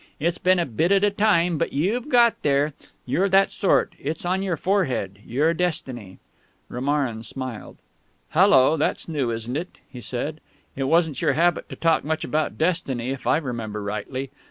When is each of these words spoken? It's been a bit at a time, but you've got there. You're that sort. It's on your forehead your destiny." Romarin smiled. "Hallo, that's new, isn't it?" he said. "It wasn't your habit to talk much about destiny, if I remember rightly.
It's 0.19 0.39
been 0.39 0.57
a 0.57 0.65
bit 0.65 0.91
at 0.91 1.03
a 1.03 1.11
time, 1.11 1.59
but 1.59 1.73
you've 1.73 2.09
got 2.09 2.33
there. 2.41 2.73
You're 3.05 3.29
that 3.29 3.51
sort. 3.51 3.93
It's 3.99 4.25
on 4.25 4.41
your 4.41 4.57
forehead 4.57 5.19
your 5.23 5.53
destiny." 5.53 6.17
Romarin 6.69 7.21
smiled. 7.21 7.77
"Hallo, 8.29 8.77
that's 8.77 9.07
new, 9.07 9.29
isn't 9.29 9.55
it?" 9.55 9.77
he 9.87 10.01
said. 10.01 10.39
"It 10.75 10.85
wasn't 10.85 11.21
your 11.21 11.33
habit 11.33 11.69
to 11.69 11.75
talk 11.75 12.03
much 12.03 12.23
about 12.23 12.57
destiny, 12.57 13.11
if 13.11 13.27
I 13.27 13.37
remember 13.37 13.83
rightly. 13.83 14.31